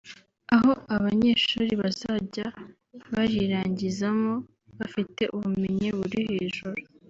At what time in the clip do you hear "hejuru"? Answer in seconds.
6.29-6.79